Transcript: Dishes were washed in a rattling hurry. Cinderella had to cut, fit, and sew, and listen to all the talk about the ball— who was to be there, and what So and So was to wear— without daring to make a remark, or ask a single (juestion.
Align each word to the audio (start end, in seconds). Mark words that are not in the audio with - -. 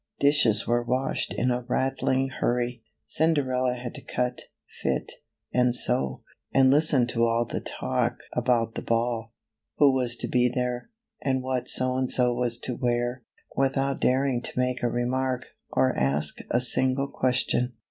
Dishes 0.19 0.65
were 0.65 0.81
washed 0.81 1.31
in 1.31 1.51
a 1.51 1.61
rattling 1.67 2.29
hurry. 2.29 2.81
Cinderella 3.05 3.75
had 3.75 3.93
to 3.93 4.01
cut, 4.01 4.45
fit, 4.81 5.11
and 5.53 5.75
sew, 5.75 6.23
and 6.51 6.71
listen 6.71 7.05
to 7.05 7.21
all 7.25 7.45
the 7.45 7.61
talk 7.61 8.21
about 8.33 8.73
the 8.73 8.81
ball— 8.81 9.31
who 9.77 9.93
was 9.93 10.15
to 10.15 10.27
be 10.27 10.49
there, 10.49 10.89
and 11.21 11.43
what 11.43 11.69
So 11.69 11.95
and 11.97 12.09
So 12.09 12.33
was 12.33 12.57
to 12.61 12.75
wear— 12.75 13.21
without 13.55 14.01
daring 14.01 14.41
to 14.41 14.59
make 14.59 14.81
a 14.81 14.89
remark, 14.89 15.45
or 15.71 15.95
ask 15.95 16.39
a 16.49 16.61
single 16.61 17.07
(juestion. 17.11 17.73